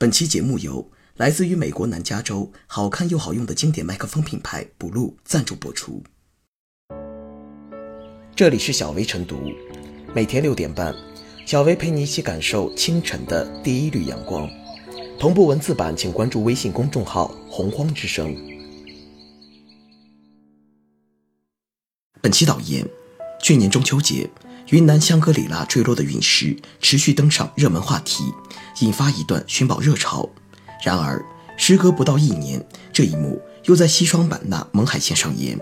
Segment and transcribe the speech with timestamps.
[0.00, 6.04] 本期节目由来自于美国南加州、好看又好用的经典麦克风品牌 Blue 赞助播出。
[8.36, 9.36] 这里是小薇晨读，
[10.14, 10.94] 每天六点半，
[11.44, 14.48] 小薇陪你一起感受清晨的第一缕阳光。
[15.18, 18.32] 同步文字版，请关注微信公众号“洪荒之声”。
[22.22, 22.86] 本期导言：
[23.42, 24.30] 去年中秋节。
[24.70, 28.22] 云南香格里拉坠落的陨石持续登上热门话题，
[28.80, 30.28] 引发一段寻宝热潮。
[30.84, 31.24] 然而，
[31.56, 35.58] 时隔不到一年，这一幕又在西双版纳勐海县上演。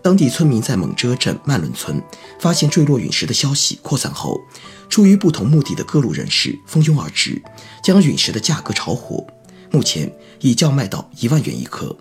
[0.00, 2.00] 当地村民在勐遮镇曼伦村
[2.38, 4.40] 发现坠落陨石的消息扩散后，
[4.88, 7.42] 出于不同目的的各路人士蜂拥而至，
[7.82, 9.26] 将陨石的价格炒火，
[9.70, 11.96] 目前已叫卖到一万元一克。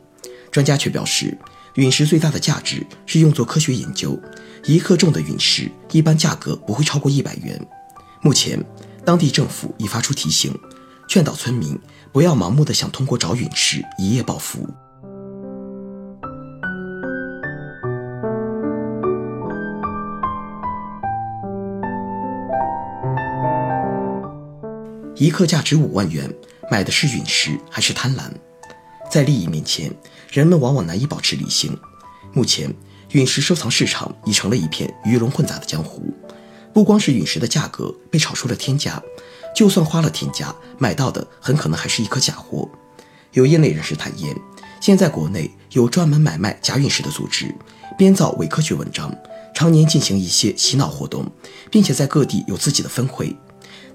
[0.52, 1.38] 专家却表示，
[1.74, 4.20] 陨石最大的价值是用作科学研究。
[4.66, 7.60] 一克重的陨石一般价格不会超过一百元。
[8.22, 8.64] 目前，
[9.08, 10.54] 当地政府已发出提醒，
[11.08, 11.80] 劝导村民
[12.12, 14.68] 不要盲目的想通过找陨石一夜暴富。
[25.16, 26.30] 一克价值五万元，
[26.70, 28.30] 买的是陨石还是贪婪？
[29.10, 29.90] 在利益面前，
[30.30, 31.74] 人们往往难以保持理性。
[32.34, 32.76] 目前。
[33.12, 36.14] 陨石收藏市场已成了一片鱼龙混杂的江湖，
[36.78, 39.02] 不光是陨石的价格被炒出了天价，
[39.56, 42.70] 就算花了天价买到的，很可能还是一颗假货。
[43.32, 44.40] 有业内人士坦言，
[44.80, 47.52] 现在国内有专门买卖假陨石的组织，
[47.98, 49.12] 编造伪科学文章，
[49.56, 51.26] 常年进行一些洗脑活动，
[51.72, 53.36] 并且在各地有自己的分会。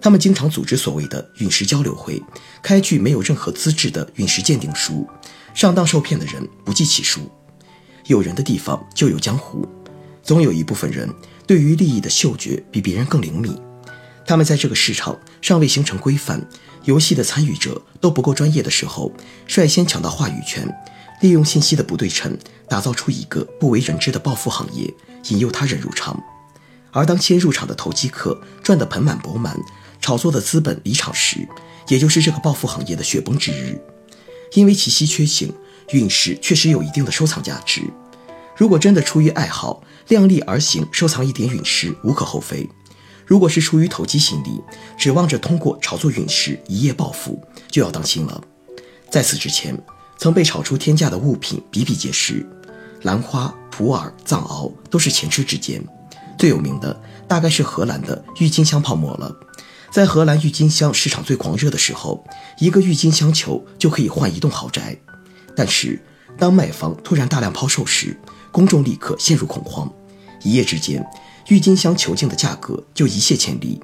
[0.01, 2.21] 他们经常组织所谓的陨石交流会，
[2.65, 5.07] 开具没有任何资质的陨石鉴定书，
[5.55, 7.31] 上当受骗的人不计其数。
[8.07, 9.65] 有人的地方就有江湖，
[10.21, 11.09] 总有一部分人
[11.53, 13.55] 对于利益的嗅觉比别人更灵敏。
[14.25, 16.43] 他们在这个市场尚未形成规范，
[16.85, 19.13] 游戏的参与者都不够专业的时候，
[19.47, 20.67] 率先抢到话语权，
[21.21, 22.39] 利用信息的不对称，
[22.71, 24.95] 打造出一个不为人知的暴富行业，
[25.29, 26.19] 引诱他人入场。
[26.91, 29.55] 而当先入场的投机客赚得盆满钵满，
[30.01, 31.47] 炒作的资本离场时，
[31.89, 33.79] 也就是这个暴富行业的雪崩之日。
[34.55, 35.53] 因为其稀缺性。
[35.91, 37.83] 陨石确实有一定的收藏价值，
[38.57, 42.69] 如果真的出于爱好，量力而行收藏一点陨石无可厚非。
[43.25, 44.61] 如果是出于投机心理，
[44.99, 48.43] 指望着通过炒作陨石一夜暴富，就要当心了。
[49.11, 49.81] 在此之前，
[50.19, 52.47] 曾被炒出天价的物品比比皆是，
[53.03, 55.83] 兰花、普洱、藏獒都是前车之鉴。
[56.39, 59.35] 最有名的大概是荷兰的郁金香泡沫了。
[59.93, 62.25] 在荷兰郁金香市场最狂热的时候，
[62.59, 64.99] 一个郁金香球就可以换一栋豪宅。
[65.55, 66.03] 但是，
[66.39, 68.19] 当卖方突然大量抛售时，
[68.53, 69.91] 公众立刻陷入恐慌，
[70.43, 71.05] 一夜之间，
[71.49, 73.83] 郁金香球茎的价格就一泻千里。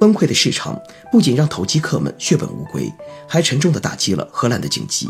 [0.00, 0.78] 崩溃的市场
[1.12, 2.92] 不仅让投机客们血本无归，
[3.28, 5.08] 还沉重地打击了荷兰的经济。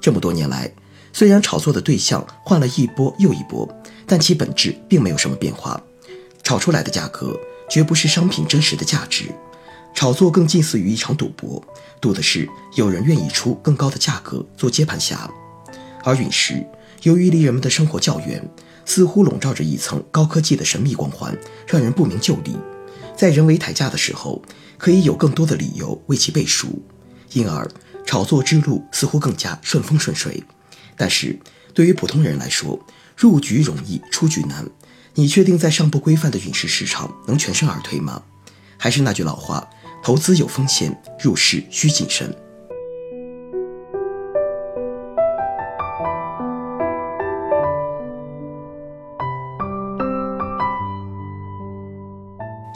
[0.00, 0.72] 这么多年来，
[1.12, 3.68] 虽然炒作的对象换了一波又一波，
[4.06, 5.80] 但其本质并没有什么变化。
[6.42, 7.38] 炒出来的价格
[7.68, 9.26] 绝不是商品真实的价值，
[9.94, 11.62] 炒作更近似于一场赌博。
[12.00, 15.30] 赌的是有人愿意出更高的价格做接盘侠，
[16.04, 16.64] 而陨石
[17.02, 18.48] 由于离人们的生活较远，
[18.84, 21.36] 似乎笼罩着一层高科技的神秘光环，
[21.66, 22.56] 让人不明就里。
[23.16, 24.42] 在人为抬价的时候，
[24.78, 26.82] 可以有更多的理由为其背书，
[27.32, 27.68] 因而
[28.06, 30.42] 炒作之路似乎更加顺风顺水。
[30.96, 31.38] 但是
[31.74, 32.78] 对于普通人来说，
[33.16, 34.64] 入局容易出局难。
[35.14, 38.22] 你确定在尚不规范的陨石市场能全身而退吗？
[38.78, 39.68] 还是那句老话？
[40.02, 42.34] 投资有风险，入市需谨慎。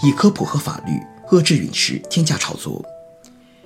[0.02, 2.84] 以科普和法律遏制陨石天价炒作。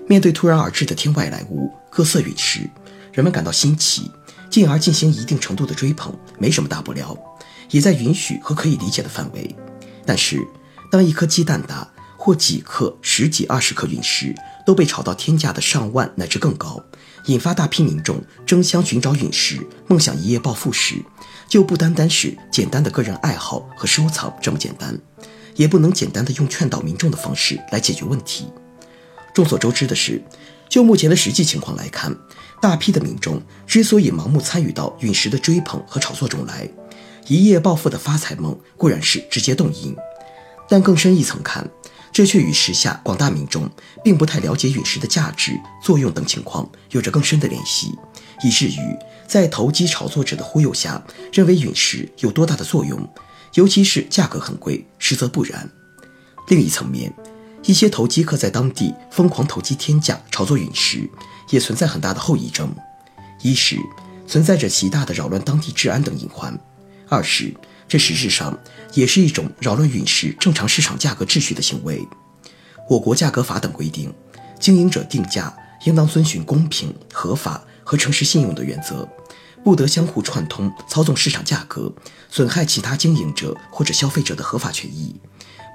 [0.06, 2.68] 面对突然而至的天外来物各色陨石，
[3.12, 4.10] 人们感到新奇，
[4.50, 7.16] 进而进行一定程度的追捧，没什么大不了，
[7.70, 9.54] 也在允许和可以理解的范围。
[10.04, 10.41] 但是，
[10.91, 14.34] 当一颗鸡蛋大，或几克、十几、二十克陨石
[14.66, 16.82] 都被炒到天价的上万乃至更高，
[17.26, 20.97] 引发大批民众争相寻找陨石，梦想一夜暴富时，
[21.48, 24.98] 就不单单是简单的个人爱好和收藏这么简单，
[25.56, 28.47] 也不能简单的用劝导民众的方式来解决问题。
[29.34, 30.22] 众所周知的是，
[30.68, 32.16] 就目前的实际情况来看，
[32.60, 36.68] 大批的民众之所以盲目参与到陨石的追捧和炒作中来，
[37.26, 39.94] 一夜暴富的发财梦固然是直接动因，
[40.68, 41.68] 但更深一层看。
[42.12, 43.70] 这却与时下广大民众
[44.02, 47.94] 并不太了解陨石的价值、作用等情况有着更深的联系，
[48.42, 48.97] 以至于
[49.28, 51.00] 在投机炒作者的忽悠下，
[51.32, 52.98] 认为陨石有多大的作用，
[53.54, 55.70] 尤其是价格很贵，实则不然。
[56.48, 57.12] 另一层面，
[57.64, 61.08] 一些投机客在当地疯狂投机天价炒作陨石，
[61.50, 62.74] 也存在很大的后遗症：
[63.42, 63.76] 一是
[64.26, 66.52] 存在着极大的扰乱当地治安等隐患；
[67.08, 67.52] 二是
[67.88, 68.56] 这实质上
[68.94, 72.06] 也是一种扰乱陨石正常市场价格秩序的行为。
[72.88, 74.12] 我国价格法等规定，
[74.58, 75.52] 经营者定价
[75.84, 79.08] 应当遵循公平、合法和诚实信用的原则，
[79.65, 81.92] 不得相互串通操纵市场价格，
[82.30, 85.15] 损害其他经营者或者消费者的合法权益，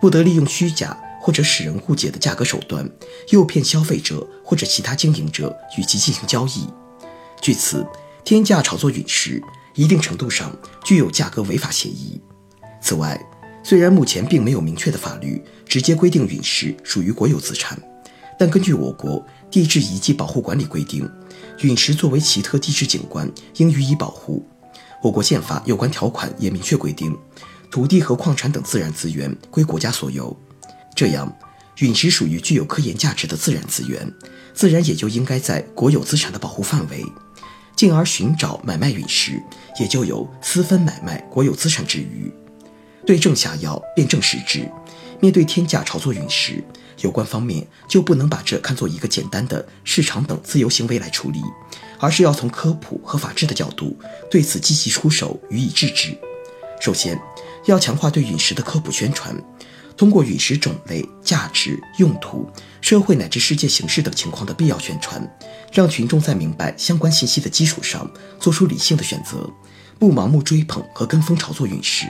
[0.02, 0.98] 不得利用虚假。
[1.18, 2.88] 或者使人误解的价格手段，
[3.32, 6.68] 诱骗消费者或者其他经营者与其进行交易。
[7.42, 7.84] 据此，
[8.24, 9.42] 天价炒作陨石
[9.74, 12.22] 一定程度上具有价格违法嫌疑。
[12.80, 13.20] 此外，
[13.64, 17.76] 虽然目前并没有明确的法律直接规定陨石属于国有资产，
[18.38, 21.10] 但根据我国地质遗迹保护管理规定，
[21.60, 24.46] 陨石作为奇特地质景观，应予以保护。
[25.02, 27.16] 我国宪法有关条款也明确规定，
[27.72, 30.36] 土地和矿产等自然资源归国家所有。
[30.96, 31.32] 这样，
[31.80, 34.12] 陨石属于具有科研价值的自然资源，
[34.54, 37.06] 自然也就应该在国有资产的保护范围，
[37.76, 39.42] 进而寻找买卖陨石，
[39.80, 42.32] 也就有私分买卖国有资产之余。
[43.06, 44.70] 对症下药，辨证施治。
[45.22, 46.64] 面对天价炒作陨石，
[47.02, 51.42] 有关方面就不能把这看作一个简单的市场等自由行为来处理，
[52.00, 53.98] 而是要从科普和法治的角度
[54.30, 56.18] 对此积极出手，予以制止。
[56.80, 57.20] 首先，
[57.66, 59.36] 要强化对陨石的科普宣传。
[59.98, 62.46] 通过陨石种类、价值、用途、
[62.82, 65.26] 社会乃至世界形势等情况的必要宣传，
[65.72, 68.06] 让群众在明白相关信息的基础上，
[68.38, 69.50] 做出理性的选择，
[69.98, 72.08] 不盲目追捧和跟风炒作陨石。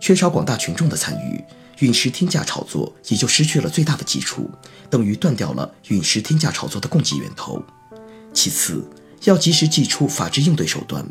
[0.00, 1.44] 缺少广大群众的参与，
[1.78, 4.50] 陨石天价炒作也就失去了最大的基础，
[4.88, 7.62] 等于断掉了陨石天价炒作的供给源头。
[8.32, 8.88] 其次，
[9.24, 11.06] 要及时祭出法治应对手段，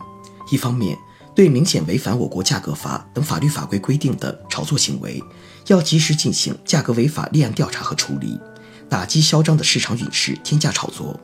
[0.51, 0.97] 一方面。
[1.35, 5.21] 对明显违反我国价格法等法律法规规定的炒作行为，
[5.67, 8.39] 要及时进行价格违法立案调查和处理，
[8.89, 11.19] 打击嚣张的市场陨石天价炒作。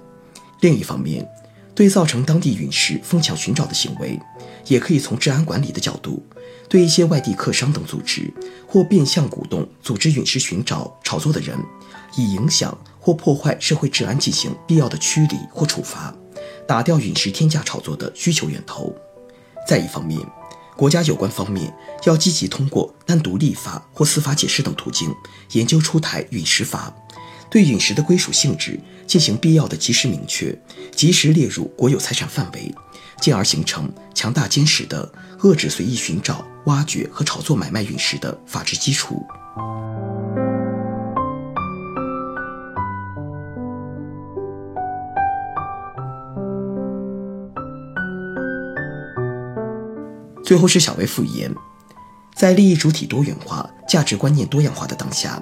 [0.60, 1.26] 另一方面，
[1.74, 4.20] 对造成当地陨石疯抢寻找的行为，
[4.68, 6.22] 也可以从治安管理的角度，
[6.72, 8.34] 对一些外地客商等组织
[8.66, 11.60] 或变相鼓动组织陨石寻找炒作的人，
[12.16, 16.16] 以影响或破坏社会治安进行必要的驱离或处罚，
[16.66, 18.96] 打掉陨石天价炒作的需求源头。
[19.68, 20.18] 再一方面，
[20.78, 21.76] 国家有关方面
[22.06, 25.14] 要积极通过单独立法或司法解释等途径，
[25.52, 26.96] 研究出台陨石法，
[27.50, 30.58] 对陨石的归属性质进行必要的及时明确，
[30.96, 32.74] 及时列入国有财产范围，
[33.22, 35.10] 进而形成强大坚实的
[35.42, 39.24] 遏制随意寻找、挖掘和炒作买卖陨石的法治基础。
[50.44, 51.54] 最后是小薇复言，
[52.36, 55.42] 在利益主体多元化、价值观念多样化的当下，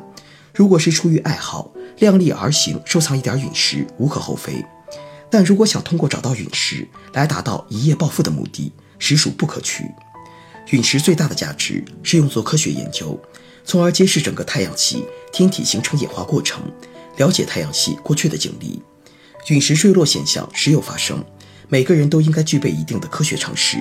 [0.54, 4.64] 如果是出于爱好，量力而行收藏一点陨石无可厚非；
[5.32, 9.84] 但如果想通过找到陨石来达到一夜暴富的目的，实属不可取。
[10.72, 13.20] 陨石最大的价值是用作科学研究，
[13.64, 16.64] 从而揭示整个太阳系天体形成演化过程，
[17.18, 18.82] 了解太阳系过去的经历。
[19.48, 21.24] 陨石坠落现象时有发生，
[21.68, 23.78] 每个人都应该具备一定的科学常识。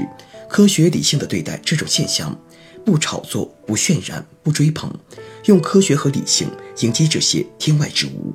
[0.49, 2.35] 科学理性的对待这种现象，
[2.87, 4.91] 不炒作，不渲染，不追捧，
[5.45, 8.35] 用科学和理性迎接这些天外之物。